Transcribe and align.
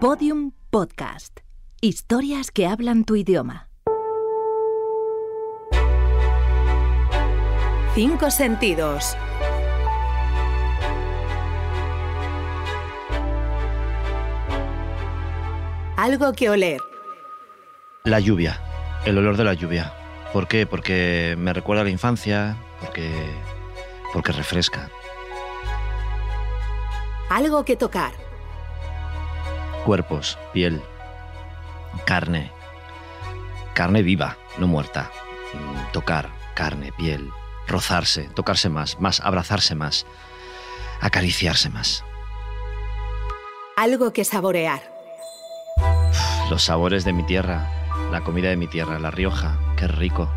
Podium 0.00 0.52
Podcast. 0.70 1.40
Historias 1.80 2.52
que 2.52 2.68
hablan 2.68 3.02
tu 3.02 3.16
idioma. 3.16 3.68
Cinco 7.96 8.30
sentidos. 8.30 9.16
Algo 15.96 16.32
que 16.32 16.48
oler. 16.48 16.80
La 18.04 18.20
lluvia, 18.20 18.62
el 19.04 19.18
olor 19.18 19.36
de 19.36 19.42
la 19.42 19.54
lluvia. 19.54 19.92
¿Por 20.32 20.46
qué? 20.46 20.64
Porque 20.64 21.34
me 21.36 21.52
recuerda 21.52 21.80
a 21.80 21.84
la 21.84 21.90
infancia, 21.90 22.56
porque, 22.80 23.10
porque 24.12 24.30
refresca. 24.30 24.90
Algo 27.30 27.64
que 27.64 27.74
tocar. 27.74 28.27
Cuerpos, 29.88 30.38
piel, 30.52 30.82
carne. 32.04 32.52
Carne 33.72 34.02
viva, 34.02 34.36
no 34.58 34.66
muerta. 34.66 35.10
Mm, 35.54 35.92
Tocar, 35.92 36.28
carne, 36.52 36.92
piel, 36.92 37.30
rozarse, 37.66 38.24
tocarse 38.34 38.68
más, 38.68 39.00
más, 39.00 39.20
abrazarse 39.20 39.74
más, 39.74 40.04
acariciarse 41.00 41.70
más. 41.70 42.04
Algo 43.78 44.12
que 44.12 44.26
saborear. 44.26 44.82
Los 46.50 46.64
sabores 46.64 47.06
de 47.06 47.14
mi 47.14 47.22
tierra, 47.22 47.66
la 48.10 48.20
comida 48.20 48.50
de 48.50 48.58
mi 48.58 48.66
tierra, 48.66 48.98
La 48.98 49.10
Rioja, 49.10 49.58
qué 49.78 49.88
rico. 49.88 50.28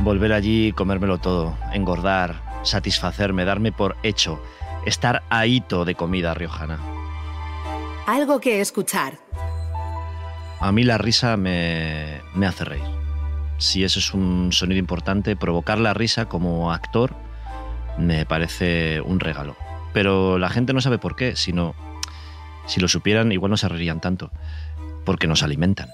Volver 0.00 0.34
allí 0.34 0.74
comérmelo 0.74 1.16
todo, 1.16 1.56
engordar, 1.72 2.42
satisfacerme, 2.62 3.46
darme 3.46 3.72
por 3.72 3.96
hecho, 4.02 4.38
estar 4.84 5.22
ahito 5.30 5.86
de 5.86 5.94
comida 5.94 6.34
riojana. 6.34 6.93
Algo 8.06 8.40
que 8.40 8.60
escuchar. 8.60 9.18
A 10.60 10.72
mí 10.72 10.82
la 10.84 10.98
risa 10.98 11.36
me, 11.36 12.20
me 12.34 12.46
hace 12.46 12.64
reír. 12.64 12.84
Si 13.58 13.84
eso 13.84 13.98
es 13.98 14.12
un 14.12 14.52
sonido 14.52 14.78
importante, 14.78 15.36
provocar 15.36 15.78
la 15.78 15.94
risa 15.94 16.26
como 16.26 16.72
actor 16.72 17.14
me 17.98 18.26
parece 18.26 19.00
un 19.00 19.20
regalo. 19.20 19.56
Pero 19.92 20.38
la 20.38 20.50
gente 20.50 20.72
no 20.72 20.80
sabe 20.80 20.98
por 20.98 21.16
qué, 21.16 21.36
sino 21.36 21.74
si 22.66 22.80
lo 22.80 22.88
supieran 22.88 23.30
igual 23.32 23.50
no 23.50 23.56
se 23.56 23.68
reirían 23.68 24.00
tanto, 24.00 24.30
porque 25.04 25.26
nos 25.26 25.42
alimentan. 25.42 25.90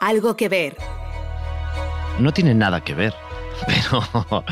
Algo 0.00 0.36
que 0.36 0.48
ver. 0.48 0.76
No 2.18 2.32
tiene 2.32 2.54
nada 2.54 2.82
que 2.82 2.94
ver, 2.94 3.14
pero, 3.66 4.44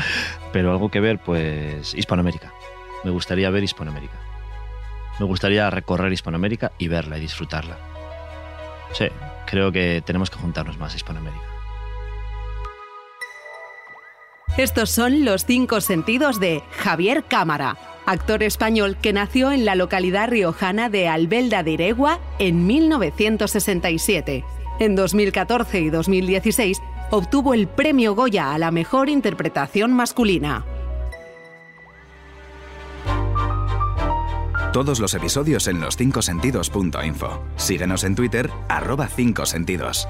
pero 0.51 0.71
algo 0.71 0.89
que 0.89 0.99
ver, 0.99 1.19
pues 1.19 1.93
Hispanoamérica. 1.93 2.51
Me 3.03 3.11
gustaría 3.11 3.49
ver 3.49 3.63
Hispanoamérica. 3.63 4.17
Me 5.19 5.25
gustaría 5.25 5.69
recorrer 5.69 6.13
Hispanoamérica 6.13 6.71
y 6.77 6.87
verla 6.87 7.17
y 7.17 7.21
disfrutarla. 7.21 7.77
Sí, 8.93 9.05
creo 9.45 9.71
que 9.71 10.01
tenemos 10.05 10.29
que 10.29 10.37
juntarnos 10.37 10.77
más 10.77 10.93
a 10.93 10.95
Hispanoamérica. 10.95 11.43
Estos 14.57 14.89
son 14.89 15.25
los 15.25 15.45
cinco 15.45 15.79
sentidos 15.79 16.39
de 16.39 16.63
Javier 16.71 17.23
Cámara, 17.23 17.77
actor 18.05 18.43
español 18.43 18.97
que 19.01 19.13
nació 19.13 19.51
en 19.51 19.63
la 19.63 19.75
localidad 19.75 20.29
riojana 20.29 20.89
de 20.89 21.07
Albelda 21.07 21.63
de 21.63 21.71
Iregua 21.71 22.19
en 22.39 22.65
1967. 22.65 24.43
En 24.79 24.95
2014 24.95 25.81
y 25.81 25.89
2016 25.89 26.81
obtuvo 27.11 27.53
el 27.53 27.67
premio 27.67 28.15
Goya 28.15 28.53
a 28.53 28.57
la 28.57 28.71
mejor 28.71 29.09
interpretación 29.09 29.93
masculina. 29.93 30.65
Todos 34.71 34.99
los 34.99 35.15
episodios 35.15 35.67
en 35.67 35.81
los 35.81 35.97
5sentidos.info. 35.97 37.41
Síguenos 37.55 38.03
en 38.03 38.13
Twitter, 38.13 38.51
arroba 38.67 39.09
5sentidos. 39.09 40.07